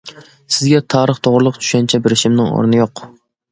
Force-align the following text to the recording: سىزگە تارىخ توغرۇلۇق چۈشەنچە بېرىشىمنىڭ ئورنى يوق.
سىزگە 0.55 0.79
تارىخ 0.93 1.19
توغرۇلۇق 1.27 1.61
چۈشەنچە 1.65 2.01
بېرىشىمنىڭ 2.07 2.51
ئورنى 2.57 2.83
يوق. 2.83 3.07